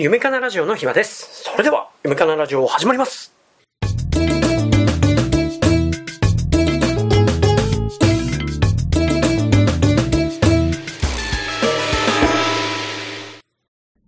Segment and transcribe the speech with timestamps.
[0.00, 1.42] 夢かなラジオの暇です。
[1.42, 3.34] それでは、夢かなラジオ始まります。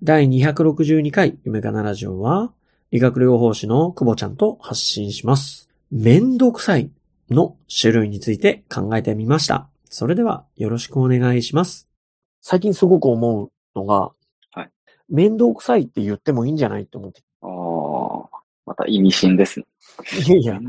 [0.01, 2.53] 第262回夢かなラジオは、
[2.93, 5.69] 理学療法士の久保ちゃんと発信します。
[5.91, 6.93] めんどくさい
[7.31, 9.69] の種類について考えてみました。
[9.89, 11.89] それでは、よろしくお願いします。
[12.43, 14.20] 最近すごく思うのが、はい。
[15.11, 17.23] 面倒くさいって言ってもいいんじゃないと思って。
[17.43, 19.67] ああ、また意味深ですね。
[20.27, 20.61] いやいや、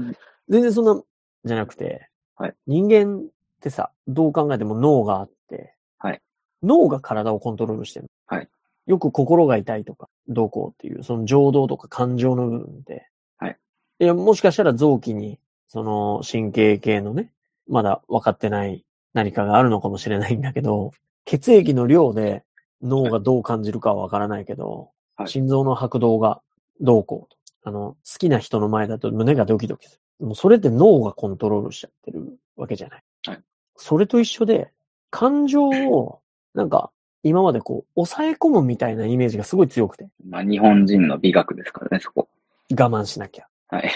[0.49, 1.01] 全然そんな、
[1.45, 2.55] じゃなくて、はい。
[2.65, 3.23] 人間っ
[3.61, 6.21] てさ、どう考えても脳があって、はい。
[6.63, 8.09] 脳が体をコントロールしてる。
[8.27, 8.49] はい。
[8.87, 13.57] よく心が痛いとか、どうこうっていう、その情動とか感情の部分で、はい。
[13.99, 17.31] いや、もしかしたら臓器に、その神経系のね、
[17.67, 20.91] まだ分かってない何かがあるのかもしれないんだけど、
[21.25, 22.43] 血液の量で
[22.81, 26.41] 脳がどう感じるかは分からないけど、はい心臓の拍動が
[26.79, 27.37] どうこうと。
[27.63, 30.25] あの、好きな人の前だと胸がドキドキする。
[30.25, 33.03] もうそれって脳がコントロールしちゃってるわけじゃない。
[33.27, 33.41] はい
[33.75, 34.71] それと一緒で、
[35.09, 36.19] 感情を、
[36.53, 36.91] なんか、
[37.23, 42.29] 今までこう、抑え込むみたいなイメージがすごい強くて、まあ、日本人の美学ですからね、そこ。
[42.71, 43.47] 我慢しなきゃ。
[43.69, 43.87] はい。
[43.87, 43.89] い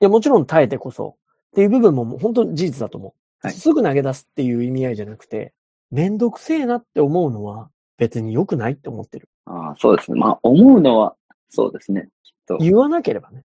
[0.00, 1.16] や、もちろん耐えてこそ、
[1.50, 3.12] っていう部分ももう本当に事実だと思う。
[3.40, 5.52] はいすぐ投げ出すっていう意味合いじゃなくて、
[5.92, 9.28] めんどくせえなって思うのは別に良くないって思ってる。
[9.44, 10.18] ああ、そうですね。
[10.18, 11.14] まあ、思うのは、
[11.50, 12.08] そうですね。
[12.22, 12.56] きっと。
[12.58, 13.44] 言わなければね。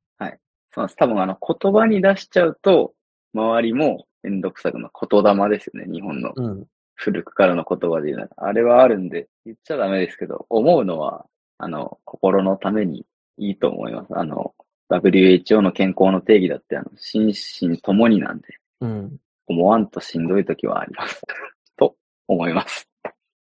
[0.74, 0.96] そうです。
[0.96, 2.94] 多分、あの、言葉に出しちゃうと、
[3.34, 6.32] 周りもめんどくさくな言霊ですよね、日本の。
[6.34, 6.66] うん。
[6.94, 8.30] 古くからの言葉で言うなら。
[8.36, 11.26] あれはあるんで、言っちゃダメですけど、思うのは、
[11.58, 13.04] あの、心のために
[13.38, 14.08] いいと思います。
[14.16, 14.54] あの、
[14.90, 17.34] WHO の健康の定義だって、あの、心
[17.70, 18.48] 身ともになんで、
[18.80, 19.16] うん。
[19.48, 21.20] 思わんとしんどい時はあります。
[21.76, 21.96] と
[22.28, 22.88] 思います。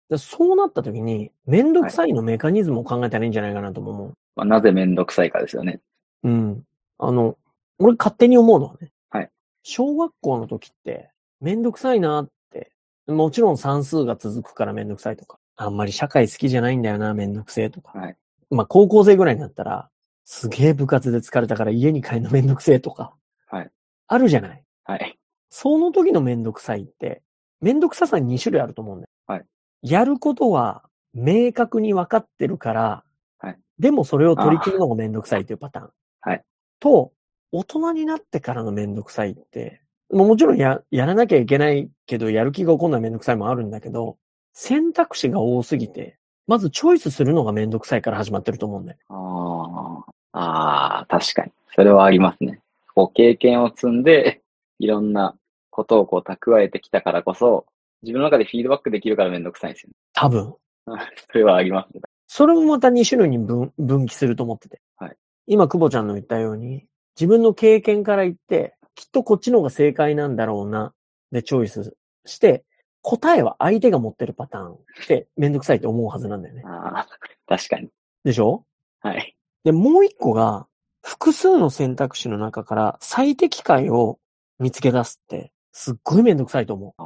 [0.10, 4.14] でそうなった時に、めんどくさいのメカニズムを考えたらいいんじゃないかなとも思う。
[4.36, 5.82] まあ、なぜめんどくさいかですよね。
[6.24, 6.64] うん。
[6.98, 7.38] あの、
[7.80, 8.92] 俺勝手に思うのはね。
[9.10, 9.30] はい。
[9.64, 12.72] 小学校の時って、めんどくさいなって、
[13.08, 17.98] もちろん算数が続くからめんどくさいとか、あんまり社会好きじゃないんだよな、めんどくせえとか。
[17.98, 18.18] はい。
[18.50, 19.90] まあ、高校生ぐらいになったら、
[20.24, 23.14] すげえ部活で疲れたから家に帰るのめんどくせえとか。
[23.48, 23.72] はい。
[24.08, 24.64] あるじゃない。
[24.86, 25.18] はい。
[25.50, 27.22] その時のめんどくさいって、
[27.62, 29.10] めんどくささに2種類あると思うんだよ。
[29.26, 29.46] はい。
[29.82, 30.84] やることは
[31.14, 33.04] 明確に分かってるから、
[33.40, 33.58] はい。
[33.80, 35.90] でもそれを取り組むのがめんどくさいというパターン。
[36.22, 36.44] はい。
[36.80, 37.12] と、
[37.52, 44.18] 大人になってからのめんどくさいって、もちろんや、やらなきゃいけないけど、やる気が起こんないめんどくさいもあるんだけど、
[44.54, 46.18] 選択肢が多すぎて、
[46.48, 48.98] まずチョイスするのがめんどくさいから始まってると思うんだよ。
[49.10, 51.52] ああ、ああ、確かに。
[51.76, 52.62] それはありますね。
[52.96, 54.42] こう、経験を積んで、
[54.80, 55.36] いろんな
[55.70, 57.66] ことをこう蓄えてきたからこそ、
[58.04, 60.48] 自分の中でフィードバックできるからめんどくさいんですよ多分。
[60.50, 60.54] ね。
[61.32, 62.02] それはありますね。
[62.28, 64.82] それもまた2種類に分分岐すると思ってて。
[64.98, 65.18] はい。
[65.48, 66.86] 今、久保ちゃんの言ったように、
[67.16, 70.94] 自分の経験から言って、きっとこっちの方が正解なんだろうな、
[71.32, 72.64] でチョイスして、
[73.02, 74.78] 答えは相手が持ってるパターンっ
[75.08, 76.64] てめんどくさいと思うはずなんだよね。
[76.66, 77.08] ああ、
[77.48, 77.90] 確かに。
[78.26, 78.66] でしょ？
[79.00, 79.36] はい。
[79.64, 80.68] で、もう一個が、
[81.02, 84.20] 複数の選択肢の中から最適解を
[84.60, 87.02] 見つけ出すって、すっごいめんどくさいと思う。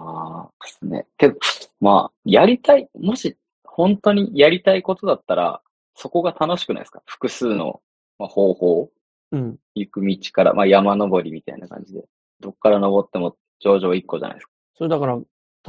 [0.60, 1.06] ですね。
[1.18, 1.36] けど、
[1.80, 5.62] まあ、やりたい、もし、本当にやりたいことだったら、
[5.96, 7.02] そこが楽しくないですか？
[7.06, 7.82] 複数の、
[8.20, 8.90] まあ、方法
[9.32, 9.58] うん。
[9.76, 12.04] 行く道から、まあ、山登りみたいな感じで。
[12.42, 14.52] どっから登っても頂上一個じゃないですか。
[14.74, 15.20] それだから、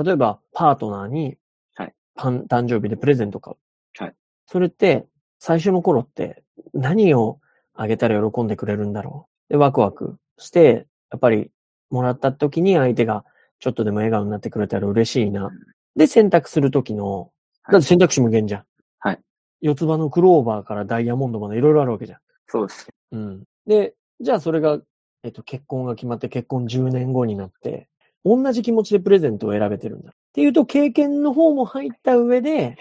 [0.03, 1.37] 例えば、パートナーに、
[1.75, 4.03] はい誕生日でプレゼント買う。
[4.03, 4.15] はい。
[4.47, 5.06] それって、
[5.38, 6.42] 最初の頃って、
[6.75, 7.41] 何を
[7.75, 9.53] あげたら喜んでくれるんだろう？
[9.53, 11.50] で、ワクワクして、やっぱり、
[11.91, 13.25] もらった時に相手が、
[13.62, 15.53] ちょっとでも笑顔になってくれたら嬉しいな。
[15.95, 17.28] で、選択する時の、はい
[17.71, 18.65] だって選択肢無限じゃん。
[18.99, 19.21] はい。
[19.61, 22.19] 四つ葉のクローバーからダイヤモンドまでいろいろあるわけじゃん。
[22.49, 22.89] そうです。
[23.12, 23.45] うん。
[23.69, 24.81] で、じゃあそれが、
[25.22, 27.89] えっと、結婚が決まって結婚10年後になって、
[28.25, 30.11] 同じ気持ちでプレゼントを選べてるんだ。
[30.11, 32.77] っていうと、経験の方も入った上で、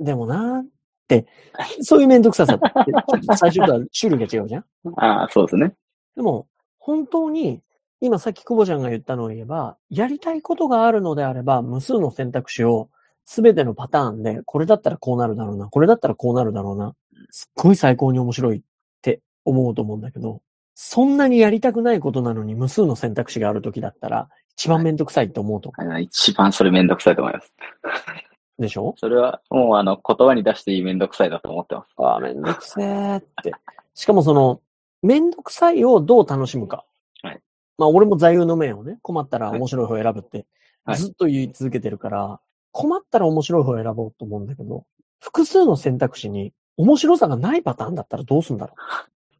[0.00, 0.66] でもなーっ
[1.06, 1.28] て、
[1.80, 4.64] そういうめんどくささって、ちょっと最初とは種類が違うじゃん
[4.98, 5.74] ああ、そうですね。
[6.16, 6.48] でも、
[6.80, 7.62] 本当に、
[8.00, 12.90] 今さっき久保ちゃんが言ったのを言えば、やりたいことがあるのであれば、無数の選択肢を
[13.24, 16.94] すべてのパターンで、これだったらこうなるだろうな、これだったらこうなるだろうな、
[17.30, 18.60] すっごい最高に面白いっ
[19.02, 20.42] て思うと思うんだけど、
[20.74, 27.52] そんなにやりたくないことなのに無数の選択肢がある時だったら、一番めんどくさいって思うと思あ一番それめんどくさいと思います。
[28.58, 28.62] う。
[28.62, 28.94] でしょ？
[28.96, 31.94] それは、もうあの、言葉に出していいめんどくさいだと思ってます。
[31.98, 33.52] ああ、めんどくせーって。
[33.94, 34.60] しかもその、
[35.02, 36.84] めんどくさいをどう楽しむか。
[37.78, 37.86] はい。
[37.86, 40.46] まあ俺も座右の銘をね、困ったら面白い方を選ぶって、はい
[40.96, 42.40] ずっと言い続けてるから、
[42.72, 44.86] 困ったら面白い方を選ぼうと思うんだけど、
[45.20, 48.74] 複数の選択肢に面白さがないパターンだったらどうすんだろ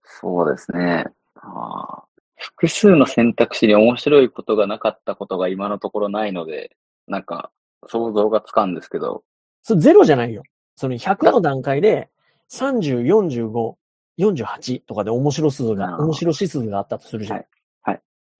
[0.04, 1.06] そうですね。
[1.36, 2.08] あー
[2.40, 6.76] 複数の選択肢に面白いことがなかったことが今のところないので、
[7.06, 7.50] なんか
[7.86, 9.22] 想像がつかんですけど、う。
[9.62, 10.42] それゼロじゃないよ。
[10.76, 12.08] その100の段階で
[12.52, 13.74] 30、45、
[14.18, 17.38] 48とかで面白数が、面白指数があったとするじゃん。
[17.38, 17.57] はいはい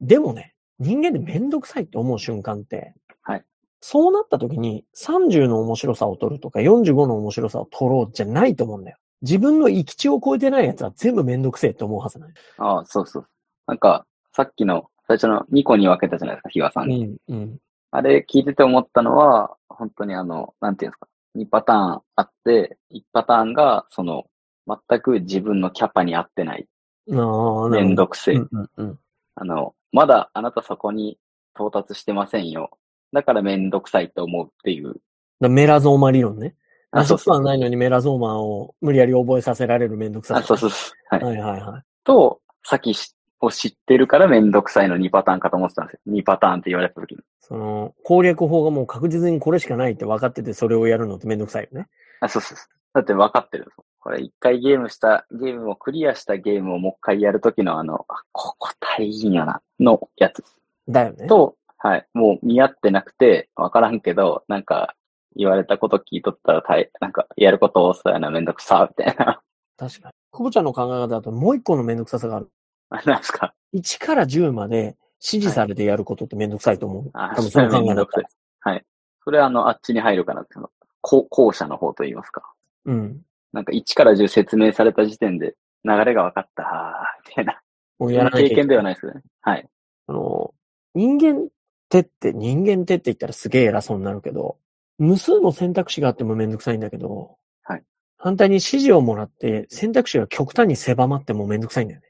[0.00, 3.45] でもね、人間でめんどくさいって思う瞬間って、はい
[3.81, 8.97] そうなった時に30の面白さを取るとか45の面白さを取ろうじゃないと思うんだよ。
[9.23, 12.33] 自分の行き地を超えてないやつは全部めんどくせえって思うはずない。
[12.59, 13.27] ああ、そうそう。
[13.67, 16.95] なんか、さっきの最初の2個に分けたじゃないですか、比嘉さんが。
[16.95, 17.59] うん、うん。
[17.91, 21.09] あれ聞いてて思ったのは、本当にあの、なんていうんですか。
[21.37, 24.27] 2パターンあって、1パターンが、その、
[24.67, 26.67] 全く自分のキャパに合ってない。
[27.12, 28.35] ああ、めんどくせえ。
[28.37, 28.99] うん、うん、うん。
[29.35, 31.19] あの、まだあなたそこに
[31.55, 32.70] 到達してませんよ。
[33.12, 34.96] だからめんどくさいと思うっていう。
[35.40, 36.55] だメラゾーマ理論ね。
[36.90, 37.43] あ、あそそうそう。
[37.43, 40.40] ないのにメラゾーマを無理やり覚えさせられるめんどくささ。
[40.40, 41.14] あ、そうそうそう。
[41.14, 41.25] はい。
[41.25, 41.82] はいはいはい。
[42.05, 42.94] と、先
[43.40, 46.00] を知ってるからめんどくさいの2パターンかと思ってたんですよ。
[46.14, 47.19] 2パターンって言われた時に。
[47.40, 51.88] その、攻略法がもう確実にこれしかないって分かっててそれをやるのってめんどくさいよね。
[52.20, 52.69] あ、そうそうそう。
[52.94, 53.73] だって分かってる
[54.09, 60.43] これ一回ゲームした、ゲームをクリアしたゲームをもう一回やるときのあの、あ、ここ大変やな、のやつ。
[60.89, 61.27] だよね。
[61.27, 62.07] と、はい。
[62.15, 64.95] もう見合ってなくて、分からんけど、なんか、
[65.37, 69.43] 言われたこと聞いとったら大、なんか、やること多そうやな、めんどくさ、みたいな。
[69.77, 70.15] 確かに。
[70.33, 72.51] 久保ちゃんの考え方だともう一個のめんどくささがある。
[72.89, 77.11] あなんですか？1から10まで指示されてやることってめんどくさいと思う。
[77.13, 78.25] あ多分その考えだったらめんどくさい。
[78.61, 78.85] はい。
[79.23, 80.71] それはあの、あっちに入るかなって、その
[81.03, 82.55] 後後者の方と言いますか。
[82.87, 83.23] うん。
[83.53, 85.55] なんか1から10説明された時点で
[85.85, 87.61] 流れが分かった、みたいな。
[87.99, 88.39] もうやらな。
[88.39, 89.15] 経験ではないですね。
[89.41, 89.69] はい。
[90.06, 90.55] あの、
[90.95, 91.47] 人間っ
[91.89, 94.59] てって、人間ってって言ったらすげえ偉そうになるけど、
[94.99, 97.83] 無数の選択肢があってもめんどくさいんだけど、はい。
[98.19, 102.09] 反対に指示をもらって選択肢が極端に狭まってもめんどくさいんだよね。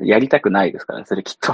[0.00, 1.52] やりたくないですからね、それきっと。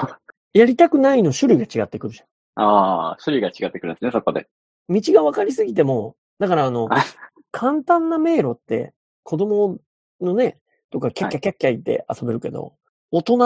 [0.52, 2.64] やりたくないの種類が違ってくるじゃん。
[2.64, 4.48] ああ、種類が違ってくるんですね、そこで。
[4.88, 7.04] 道が分かりすぎても、だからあのあ、
[7.50, 8.93] 簡単な迷路って
[9.24, 9.78] 子供
[10.20, 10.58] のね、
[10.90, 12.74] とかキャッキャキャッキャ言って遊べるけど、
[13.10, 13.38] 大人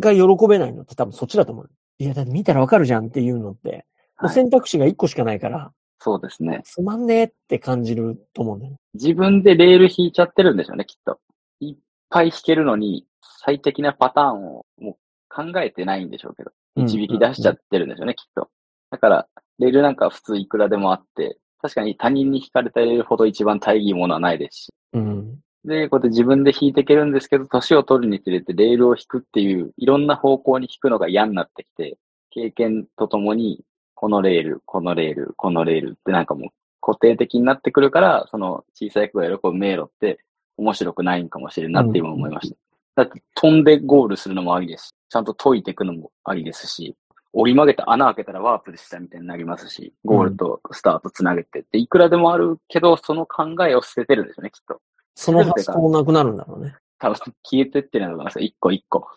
[0.00, 1.70] が喜べないのって多分そっちだと思う。
[1.98, 3.70] いや、だって見たら分かるじゃんっていうのって、
[4.16, 6.60] はい選択肢が1個しかないから、そうですね。
[6.64, 8.78] つまんねえって感じると思うんだよね。
[8.94, 11.18] 自分でレール引いちゃってるんでしょうね、きっと。
[11.60, 11.76] いっ
[12.10, 13.06] ぱい引けるのに、
[13.44, 14.94] 最適なパターンをもう
[15.28, 18.50] 考えてないんでしょうけど、導き出しちゃってるんでしょうね、きっと。
[18.90, 19.28] だから、
[19.58, 24.72] レールなんか普通いくらでもあって、確かに他人に引かれたレールほど一番大義ものはないですし。
[24.92, 25.38] うん。
[25.64, 31.96] で、こうやって自分で引いていけるんですけど、年を取るにつれてレールを引くっていう、いろんな方向に引くのが嫌になってきて、
[32.28, 33.64] 経験とともに、
[33.94, 36.50] このレール、このレール、このレールってなんかもう
[36.82, 40.18] 固定的になってくるから、その小さい子が喜ぶ迷路って
[40.58, 42.56] 面白くないんかもしれんなって今思いました。
[42.96, 46.94] だって飛んでゴールするのもありですし、ちゃんと解いていくのもありですし、
[47.34, 54.80] 折り曲げた穴開けたらワープでしたみたいになりますし、ゴールとスタートつなげてって、いくらでもあるけど、その考えを捨ててるんですよね、きっと。
[55.14, 56.74] その発想なくなるんだろうね。
[56.98, 58.44] 多分消えてってるんだと思いますよ。
[58.44, 59.08] 一個一個。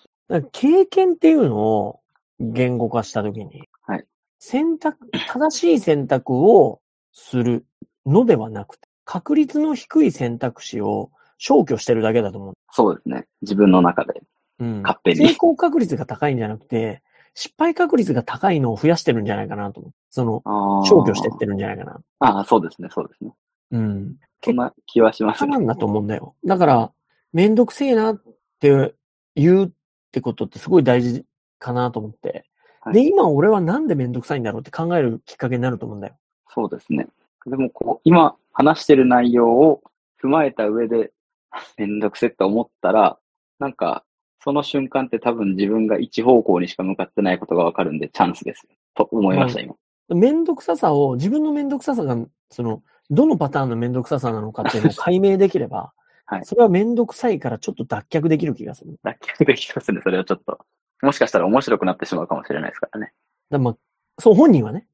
[0.52, 2.00] 経験っていうのを
[2.40, 4.06] 言語化したときに、はい
[4.40, 4.98] 選択、
[5.28, 6.80] 正しい選択を
[7.12, 7.66] する
[8.06, 12.54] のではなくて、確率の低い選択肢を消去してるだけだと思う。
[12.72, 13.26] そうですね。
[13.42, 14.22] 自分の中で。
[14.60, 17.02] うん勝手に成功確率が高いんじゃなくて、
[17.40, 19.94] 失敗確率が高いのを増やしてるんじゃないかなと思う。
[20.10, 20.42] その、
[20.88, 22.02] 消去してってるんじゃないかな。
[22.18, 23.32] ああ、そうですね、そうですね。
[23.74, 24.16] うん。
[24.44, 25.52] そんな気はしますね。
[25.52, 26.34] なんだと思うんだよ。
[26.44, 26.92] だから、
[27.34, 28.22] めんどくせえなっ
[28.60, 28.96] て
[29.36, 29.70] 言うっ
[30.12, 31.26] てことってすごい大事
[31.60, 32.46] かなと思って。
[32.82, 36.16] はいで、今俺はなんでめんどくさいんだろうって考えるきっかけになると思うんだよ。
[36.50, 37.06] そうですね。
[37.46, 39.84] でもこう、今話してる内容を
[40.24, 41.12] 踏まえた上で、
[41.78, 43.20] めんどくせって思ったら、
[43.60, 44.06] なんか、
[44.44, 48.68] その瞬間って多分自分が一方向にしか向かってないことがわかるんで、チャンスです。
[48.96, 49.76] と思いました、今。
[50.10, 52.18] めんどくささを、自分のめんどくささが、
[52.50, 55.92] その、どのパターンのめんどくささなのかっていうのを 解明できれば、
[56.30, 59.00] はいそれはめんどくさいからちょっと脱却できる気がする。
[59.02, 60.60] 脱却できますね、それはちょっと。
[61.02, 63.14] もしかしたら面白くなってしまうかもしれないですからね。
[63.50, 63.78] らまあ、
[64.20, 64.88] そう、本人はね。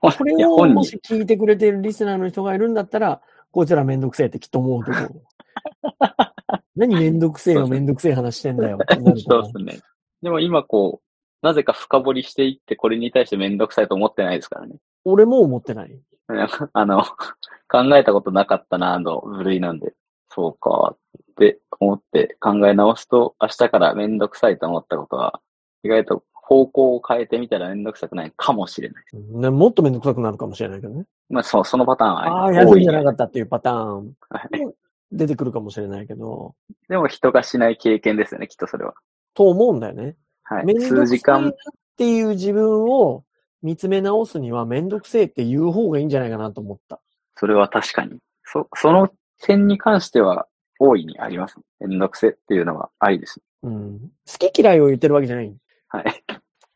[0.00, 0.74] これいや、を本人。
[0.74, 5.22] もし聞いてくれているリスナーの人がいるんだったら、こいつらめんどくせえってきっと思うと思う。
[6.76, 8.78] 何めんどくせえよ、めんどくせえ話してんだよ
[9.28, 9.80] そうですね。
[10.22, 14.76] でも今こう、なぜか深掘りしていって、これに対してめんどくさいと思ってないですからね。
[15.04, 16.00] 俺も思ってない。
[16.72, 17.04] あの、
[17.68, 19.94] 考えたことなかったな、の部類なんで、
[20.30, 20.96] そうか、
[21.32, 25.40] って思って考え直すと、明日からめんどくさいと思ったことは、
[25.82, 29.04] 意外と方向を変えてみたらめんどくさくないかもしれない。
[29.12, 31.04] ね、もっとめんどくさくなるかもしれないけどね。
[31.28, 34.14] まあ、そう、そのパターンはああ、やるんじゃなっかったっていうパターン。
[35.14, 36.54] 出てくるかもしれないけど、
[36.88, 38.94] でも人がしない経験ですよね、きっとそれは。
[39.34, 40.16] と思うんだよね。
[40.42, 40.66] はい。
[40.66, 41.54] めんど数くさいなっ時間、
[41.96, 43.24] ていう自分を
[43.62, 47.00] 見つめ直すにはめんどくせえって言う方がいいんじゃないかなと思った。
[47.36, 48.18] それは確かに。
[48.44, 50.46] そ、その点に関しては
[50.78, 51.56] 大いにあります。
[51.80, 53.40] めんどくせっていうのはありです。
[53.62, 54.00] うん。
[54.00, 55.56] 好き嫌いを言ってるわけじゃない。
[55.88, 56.04] はい。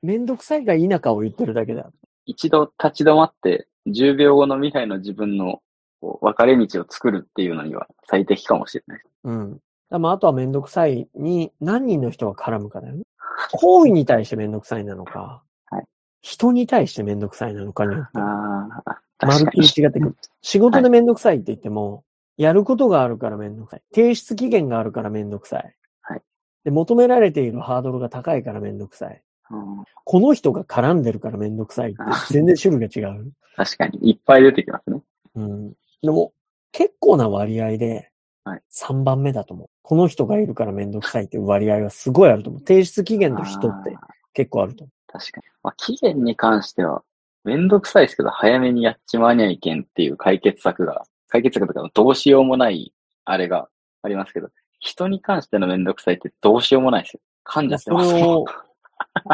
[0.03, 1.91] めんどくさいが否かを言ってるだけだ。
[2.25, 5.61] 一度立ち止まって、10秒後の未来の自分の
[6.01, 9.03] こう分かれ道を作るっていうのには最適かもしれない。
[9.25, 9.59] うん。
[9.91, 13.05] だまあ、あとはめんどくさいに何人の人が絡むかだよね。
[13.53, 15.85] 行為に対してめんどくさいなのか、はい
[16.21, 18.83] 人に対してめんどくさいなのかによって、あ
[19.21, 19.67] あ、まるっきり。
[19.67, 20.17] 違ってくる。
[20.43, 22.05] 仕事でめんどくさいって言っても、
[22.37, 23.83] やることがあるからめんどくさい。
[23.95, 25.77] 提出期限があるからめんどくさい。
[26.03, 26.23] はい
[26.65, 29.23] で、求められているハードルが高いからめんどくさい。
[29.51, 31.99] うんこの人が絡んでるからめんどくさいって
[32.31, 33.33] 全然種類が違う。
[33.57, 34.11] 確かに。
[34.11, 35.01] いっぱい出てきますね。
[35.37, 35.73] うん。
[36.03, 36.33] でも、
[36.73, 38.11] 結構な割合で
[38.49, 39.69] はい、3番目だと思う。
[39.83, 42.63] この人がいるからめんどくさいっていう割合はすごいあると思う。
[42.63, 43.95] 提出期限の人って
[44.33, 45.47] 結構あると思確かに。
[45.63, 47.03] まあ、期限に関しては、
[47.45, 52.93] めんどくさいですけど、早めにやっちまわにゃいけんっていう解決策が、解決策とかどうしようもない、
[53.27, 53.69] あれが
[54.03, 54.49] ありますけど、
[54.81, 57.21] 人に関してのめんどくさいってどうしようもないですよ。
[57.45, 57.95] 噛んじゃってう。
[57.95, 58.45] ますもんそれを、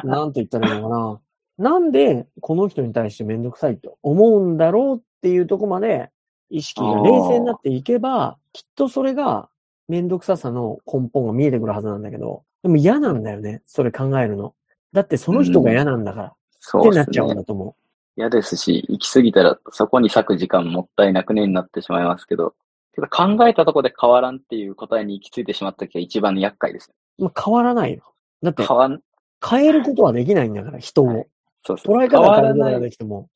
[0.05, 1.21] なんて言ったらいいのか
[1.59, 1.71] な。
[1.71, 6.11] なんでこの人に対してめんどくさいと思うんだろうっていうところまで
[6.55, 9.49] 意識が冷静になっていけば、きっとそれが
[9.89, 13.63] めんどくささの根本が見えてくるはずなんだけど、でも嫌なんだよね。
[13.67, 14.55] それ考えるの。
[14.93, 16.35] だってその人が嫌なんだから。
[16.61, 17.35] そうですってなっちゃうんね。
[17.35, 17.77] だと思
[18.17, 22.55] 嫌ですし、行き過ぎたらそこに割く時間もったいなくねになってしまいますけど、
[22.95, 26.93] けど考えたところで変わらんっていう答えに行き着いてしまった時が一番厄介です。
[27.19, 27.25] う。
[27.25, 28.15] まあ、変わらないよ。
[28.43, 29.01] だって変わん、
[29.45, 31.07] 変えることはできないんだから、人を。
[31.09, 31.27] はい
[31.67, 31.97] そうそう。
[31.97, 33.29] 捉え方変わらは変えることない、ができても。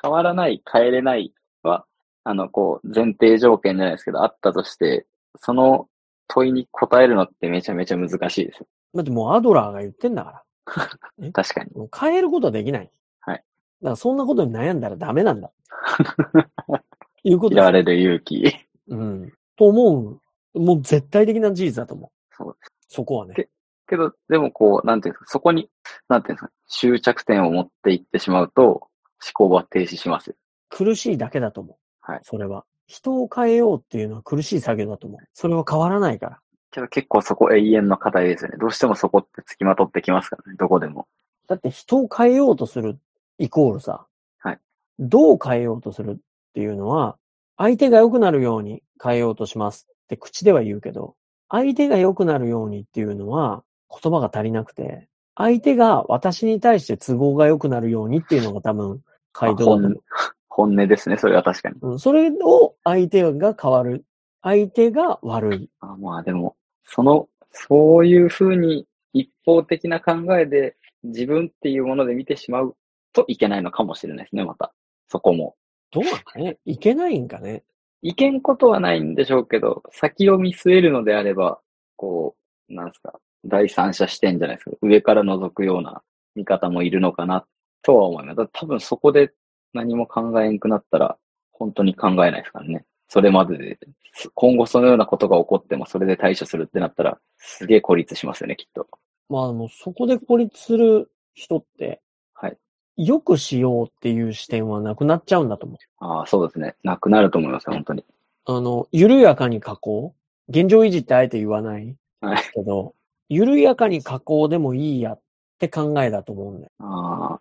[0.00, 1.84] 変わらない、変えれないは、
[2.28, 5.06] あの、こう、前提条件じゃないですけど、あったとして、
[5.36, 5.88] その
[6.26, 8.66] 問いに答えるのってめちゃめちゃ難しいですよ。
[8.94, 10.44] だってもうアドラーが言ってんだか
[11.24, 11.32] ら。
[11.32, 11.70] 確かに。
[11.74, 12.90] もう変えることはできない。
[13.20, 13.36] はい。
[13.36, 15.50] だからそんなことに悩んだらダメなんだ。
[17.24, 17.56] いうことです。
[17.56, 18.44] 嫌われる勇気。
[18.88, 19.32] うん。
[19.56, 20.20] と思
[20.54, 20.60] う。
[20.60, 22.34] もう絶対的な事実だと思う。
[22.34, 22.56] そう
[22.88, 23.34] そこはね。
[23.36, 23.48] け
[23.88, 25.70] けど、でもこう、なんていうんですか、そこに、
[26.10, 28.88] なんていうんですか、終着点を持っていってしまうと、思
[29.32, 30.36] 考は停止しますよ。
[30.68, 31.76] 苦しいだけだと思う。
[32.08, 32.64] はいそれは。
[32.86, 35.20] 人を変えようっていうのは苦しい作業だと思う。
[35.34, 36.38] それは変わらないから。
[36.70, 38.56] けど結構そこ永遠の課題ですよね。
[38.58, 41.06] どうしてもそこって付きまとってきますからね、どこでも。
[41.48, 42.98] だって人を変えようとする
[43.38, 44.06] イコールさ、
[44.38, 44.58] はい
[44.98, 46.16] どう変えようとするっ
[46.54, 47.16] ていうのは、
[47.58, 51.14] 相手が良くなるように変えようとしますって口では言うけど、
[51.50, 60.02] 相手が良くなるようにっていうのは言葉が足りなくて、相手が私に対して都合が良くなるようにっていうのが多分、 回答だと思う
[60.58, 61.76] 本音ですね、それは確かに。
[61.80, 61.98] うん。
[62.00, 64.04] それを相手が変わる。
[64.42, 65.70] 相手が悪い。
[65.78, 72.76] あまあでも、その、そういうふうに一方的な考えで自分っていうもので見てしまう
[73.12, 74.74] といけないのかもしれないですね、また。
[75.08, 75.54] そこも。
[75.92, 76.58] どうなんかね？
[76.64, 77.62] いけないんかね？
[78.02, 81.60] いけんことはないんでしょうけど、先を見据えるのであれば、
[81.94, 82.34] こ
[82.68, 86.02] う、なんですか、第三者視点じゃないですか、上から覗くような
[86.34, 87.46] 見方もいるのかな
[87.82, 88.36] とは思います。
[88.36, 89.32] だ多分そこで
[89.72, 91.16] 何も考えんくなったら、
[91.52, 92.84] 本当に考えないですからね。
[93.08, 93.78] それまでで、
[94.34, 98.86] 今後そのようなことが起こってもそれで対処するってなったら、すげえ孤立しますよね、きっと。
[99.28, 102.00] まあでもそこで孤立する人って、
[102.34, 102.56] はい。
[102.96, 105.78] よくしようっていう視点はなくなっちゃうんだと思う。
[106.04, 106.76] ああ、そうですね。
[106.82, 108.04] なくなると思いますよ、本当に。
[108.46, 110.14] あの、緩やかに加工
[110.48, 112.42] 現状維持ってあえて言わないはい。
[112.52, 112.94] けど、
[113.28, 115.20] 緩やかに加工でもいいやっ
[115.58, 116.72] て考えだと思うんだよ。
[116.78, 117.40] ああ、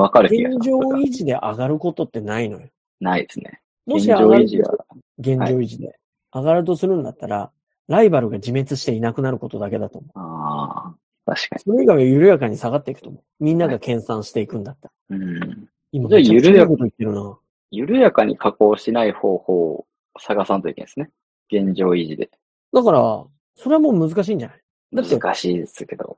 [0.00, 0.70] わかる気がします。
[0.70, 2.68] 現状維持で上がることってないのよ。
[3.00, 3.60] ないですね。
[3.86, 5.98] も現し上現状維持で
[6.32, 7.50] 上がるとするんだったら、
[7.88, 10.10] ライバルが自滅していなくなることだけだと思う。
[10.14, 10.94] あ
[11.26, 13.22] あ、確かそれ以外は緩やかに下がっていくと思う。
[13.44, 15.18] みんなが研鑽していくんだったら。
[15.18, 15.24] に。
[15.24, 15.68] うん。
[15.90, 17.38] 今、緩やいいこと言ってるな。
[17.70, 19.86] 緩やかに加工しない方法を
[20.18, 21.10] 探さんといけないですね。
[21.52, 22.30] 現状維持で。
[22.72, 23.24] だから、
[23.56, 24.60] それはもう難しいんじゃない？
[24.94, 26.16] だって、難しいですけど。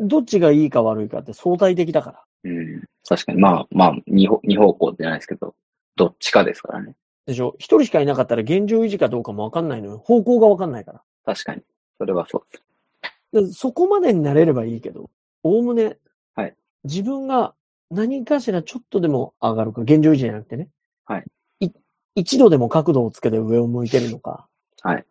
[0.00, 2.24] どっちがいいか悪いかって相対的だから。
[2.44, 2.82] うん。
[3.08, 3.40] 確かに。
[3.40, 5.54] まあ、まあ、二方二方向じゃないですけど、
[5.96, 6.94] どっちかですからね。
[7.26, 7.54] でしょ？
[7.58, 9.98] 一人しかいなかったら現状維持かどうかもわかんないのよ。
[9.98, 11.02] 方向がわかんないから。
[11.24, 11.62] 確かに。
[11.98, 13.46] それはそうです。
[13.48, 15.10] でそこまでになれればいいけど、
[15.42, 15.96] おおむね、
[16.34, 17.54] はい自分が
[17.90, 20.68] 何かしらちょっとでも上がるか、現状維持じゃなくてね。
[21.04, 21.24] はい。
[21.60, 21.70] い
[22.14, 24.46] 一度でも角度をつけて上を向いてるのか。
[24.82, 25.04] はい。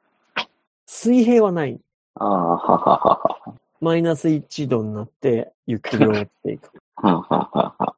[0.85, 1.79] 水平はない。
[2.15, 6.82] ああ、ははははマイナス1度になって、ゆっくり終わっていく。
[6.95, 7.15] は。
[7.15, 7.95] はははは。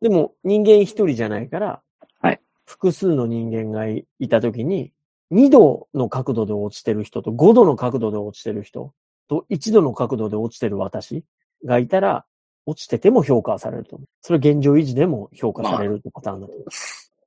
[0.00, 1.82] でも、人間一人じゃないから、
[2.20, 4.92] はい複数の人間がいいたときに、
[5.30, 8.92] 2度の角度で落ちてる人と5度の角度で落ちてる人
[9.28, 11.24] と1度の角度で落ちてる私
[11.64, 12.24] がいたら、
[12.66, 14.00] 落ちてても評価されると。
[14.20, 16.66] それ現状維持でも評価されるってパターンだと思う。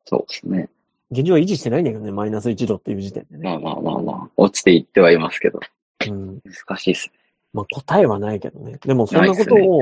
[0.05, 0.69] そうですね。
[1.11, 3.43] 現状は維持してないんだけどね、マイナス1度っていう時点でね。
[3.43, 5.59] まあまあまあまあ、落ちていってはいますけど、
[6.07, 6.39] うん。
[6.43, 7.13] 難しいですね。
[7.53, 8.77] まあ答えはないけどね。
[8.85, 9.81] でもそんなことを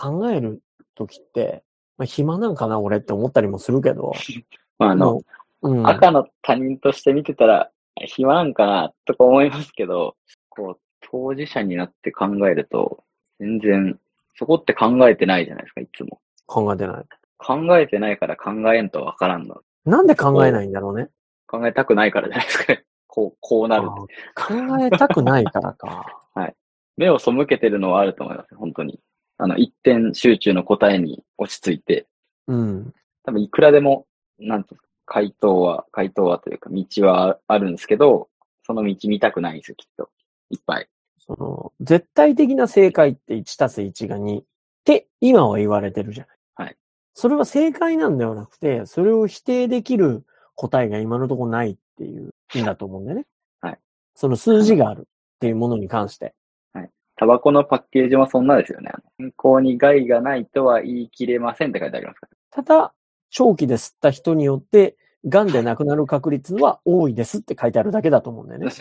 [0.00, 0.62] 考える
[0.94, 1.62] ときって、
[1.98, 4.14] まあ暇なんかな俺って思ったりもするけど。
[4.78, 5.22] まああの、も
[5.62, 5.86] ううん。
[5.86, 7.70] 赤の他人として見てたら、
[8.06, 10.16] 暇なんかな、とか思いますけど、
[10.48, 13.04] こう、当事者になって考えると、
[13.38, 13.98] 全然、
[14.36, 16.18] そこって考えてないじゃないですか、いつも。
[16.46, 17.04] 考えてない。
[17.36, 19.60] 考えてないから考えんとわからんの。
[19.84, 21.10] なんで考えないんだろうね。
[21.46, 22.84] 考えたくないからじゃないですかね。
[23.06, 24.06] こう、こうなる考
[24.80, 26.06] えたくないからか。
[27.00, 29.00] 目を背けてるのはあると思います、本当に。
[29.40, 32.06] あの、一点集中の答えに落ち着いて、
[32.46, 32.94] うん。
[33.24, 34.06] 多分いくらでも、
[34.38, 38.28] なんていうか、回答は、回答はというか、道はあるんですけど、
[38.66, 40.10] その道見たくないんですよ、きっと。
[40.50, 40.88] いっぱい。
[41.18, 44.44] その、絶対的な正解って1たす1が2っ
[44.84, 46.66] て今は言われてるじゃない。
[46.66, 46.76] はい。
[47.14, 53.26] それは正解なんではなくて、それを否定できる答えが今のところないっていうんだと思うんだよね。
[53.62, 53.78] はい。
[54.14, 56.34] その数字があるっていうものに関して。
[57.20, 58.92] タバコのパッケージもそんなですよね。
[59.18, 62.94] 健康に害がないとは言い切れませんって書いてありますかただ、
[63.28, 64.96] 長期で吸った人によって、
[65.26, 68.66] 癌で亡くなる確率は多いですって書いてあるだけだと思うんだよら。
[68.68, 68.72] ね。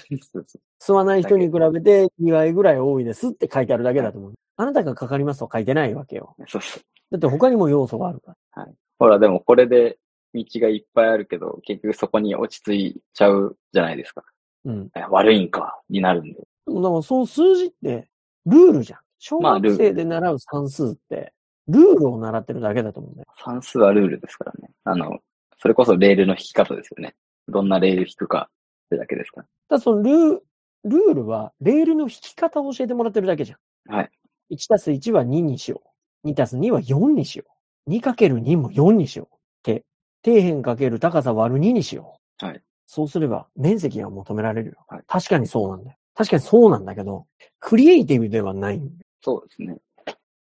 [0.82, 4.34] 吸わない人に比べて2倍ぐらい多いですって書いてあるだけだと思う。
[4.56, 6.38] あなたがかかりますと書いてないわけよ。
[6.48, 6.84] そうそう。
[7.12, 8.68] だって他にも要素があるから。
[9.00, 9.98] ほら、でもこれで
[10.34, 14.24] 道がいっぱいあるけど、結局そこに落ち着いちゃうじゃないですか。
[14.64, 14.90] うん。
[14.96, 16.36] え悪いんか、になるんで。
[16.68, 18.09] でも、その数字って、
[18.46, 19.00] ルールじゃん。
[19.20, 21.34] 小学生で習う算数って、
[21.68, 23.28] ルールを習ってるだけだと思うんだよ。
[23.44, 24.70] 算数はルールですからね。
[24.86, 25.20] あの、
[25.62, 27.16] それこそレールの引き方ですよね。
[27.48, 29.48] どんなレール引くかってだけですから。
[29.70, 30.40] ただそのルー、
[30.86, 33.94] ルールは、レールの引き方を教えてもらってるだけじゃん。
[33.94, 34.10] はい。
[34.52, 35.82] 1たす1は2にしよ
[36.24, 36.30] う。
[36.30, 37.46] 2たす2は4にしよ
[37.88, 37.92] う。
[37.92, 39.36] 2かける2も4にしよう。
[39.36, 39.84] って、
[40.26, 42.46] 底辺かける高さ割る2にしよう。
[42.46, 42.62] はい。
[42.86, 44.78] そうすれば、面積が求められるよ。
[44.88, 45.98] はい確かにそうなんだよ。
[46.20, 47.28] 確かにそうなんだけど、
[47.62, 48.82] クリエイティブではない。
[49.22, 49.78] そうですね。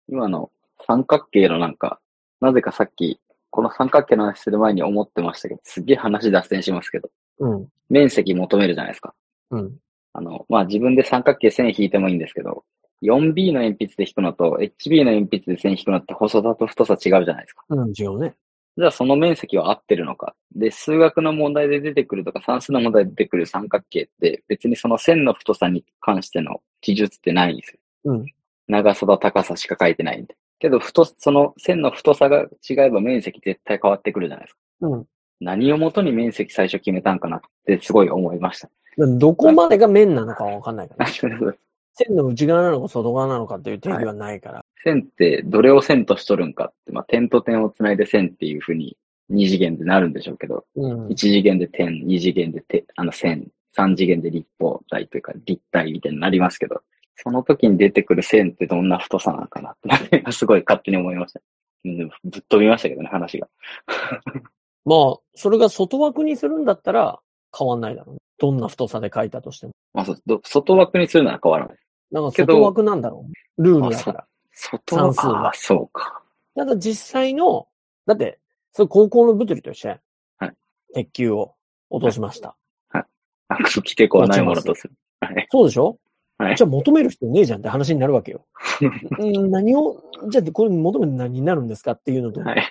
[0.07, 0.51] 今の
[0.87, 1.99] 三角形のなんか、
[2.43, 7.09] なぜかさっき、この三角形の話する前に思ってましたけど、すっげえ話脱線しますけど、
[7.39, 7.69] うん。
[7.89, 9.15] 面積求めるじゃないですか。
[9.51, 9.73] うん。
[10.13, 12.65] あの、まあ、自分で三角形線引いてもいいんですけど、
[13.01, 17.65] 4B の鉛筆で引くのと HB の鉛筆で線引くのって細さと太さ違うじゃないですか。
[17.71, 18.35] うん、違うね。
[18.77, 20.35] じゃあその面積は合ってるのか。
[20.55, 27.79] で、数学の問題で出てくるとか算数の問題で出てくる三角形って別にその線の太さに関しての記述ってないんですよ。
[28.05, 28.27] うん。
[28.69, 30.37] 長さと高さしか書いてないんで。
[30.59, 34.61] けど、太、その線の太さが違えば面積絶対変わってくるじゃないですか。
[34.83, 35.07] うん。
[35.41, 38.71] 何をもとに面積最初決めたんかなってすごい思いました。
[38.97, 41.13] どこまでが面なのかはわかんないから、ね。
[41.95, 44.61] 線線の内側なのか外側なのかっていう定義はないから。
[44.61, 48.97] ってどれを線としとるんかって、まあ、点と点をつないで線っていうふうに
[49.29, 51.13] 二次元でなるんでしょうけど、うん。
[51.13, 56.83] 一次元で点、二次元でてあの線、三次元で立方体というか立体みたいになりますけど、
[57.17, 59.77] その時に出てくる線ってどんな太さなのかなっ
[60.11, 61.41] て、 すごい勝手に思いました。
[61.85, 63.49] ぶっ飛びましたけどね、話が。
[64.85, 67.21] まあ、それが外枠にするんだったら
[67.57, 68.21] 変わんないだろうね。
[68.43, 69.73] どんな太さで書いたとしても。
[69.95, 71.77] まあ、そど外枠にするなら変わらない。
[72.11, 73.25] なんか外枠なんだろ
[73.57, 73.63] う。
[73.63, 74.27] ルールだから。
[74.51, 76.25] 外算数はは、あそうか。
[76.57, 77.69] ただ実際の、
[78.05, 78.41] だって、
[78.73, 80.01] それ高校の物理として、
[80.39, 80.53] はい
[80.93, 81.55] 鉄球を
[81.89, 82.57] 落としました。
[82.91, 83.05] あ、
[83.85, 84.95] 来てこはないものとする。
[85.21, 85.47] はい。
[85.53, 85.99] そうでしょ？
[86.39, 88.45] はいじゃあ求める人ねえじゃんって話になるわけよ。
[89.21, 92.65] うん何を、じゃあこれ求めて何になるんですかっていうのとはい。